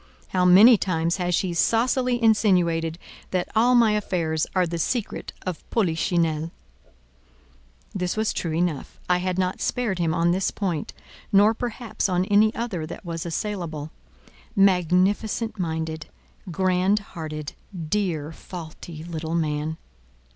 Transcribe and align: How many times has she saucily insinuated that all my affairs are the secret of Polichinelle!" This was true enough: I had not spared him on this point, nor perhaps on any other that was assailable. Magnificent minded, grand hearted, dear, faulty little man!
How 0.29 0.45
many 0.45 0.77
times 0.77 1.17
has 1.17 1.35
she 1.35 1.53
saucily 1.53 2.19
insinuated 2.19 2.97
that 3.29 3.49
all 3.55 3.75
my 3.75 3.91
affairs 3.91 4.47
are 4.55 4.65
the 4.65 4.79
secret 4.79 5.31
of 5.45 5.63
Polichinelle!" 5.69 6.49
This 7.93 8.17
was 8.17 8.33
true 8.33 8.53
enough: 8.55 8.99
I 9.07 9.19
had 9.19 9.37
not 9.37 9.61
spared 9.61 9.99
him 9.99 10.11
on 10.11 10.31
this 10.31 10.49
point, 10.49 10.91
nor 11.31 11.53
perhaps 11.53 12.09
on 12.09 12.25
any 12.25 12.51
other 12.55 12.87
that 12.87 13.05
was 13.05 13.27
assailable. 13.27 13.91
Magnificent 14.55 15.59
minded, 15.59 16.07
grand 16.49 16.97
hearted, 17.13 17.53
dear, 17.87 18.31
faulty 18.31 19.03
little 19.03 19.35
man! 19.35 19.77